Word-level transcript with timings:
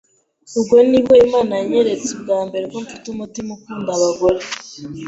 Ubwo 0.57 0.75
ni 0.89 0.99
bwo 1.03 1.13
Imana 1.25 1.51
yanyeretse 1.59 2.07
ubwa 2.17 2.39
mbere 2.47 2.65
ko 2.71 2.77
mfite 2.85 3.05
umutima 3.09 3.49
ukunda 3.57 3.89
abagore 3.97 4.39